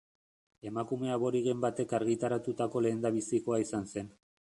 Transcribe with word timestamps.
Emakume 0.69 1.11
aborigen 1.15 1.61
batek 1.65 1.93
argitaratutako 1.97 2.83
lehendabizikoa 2.87 3.61
izan 3.65 3.87
zen. 3.95 4.11